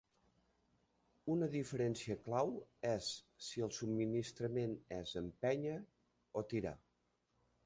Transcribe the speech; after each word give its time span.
Una 1.33 1.49
diferència 1.55 2.17
clau 2.29 2.49
és 2.93 3.11
si 3.49 3.65
el 3.67 3.75
subministrament 3.81 4.75
és 5.01 5.15
"empènyer" 5.25 5.81
o 6.43 6.49
"tirar". 6.55 6.79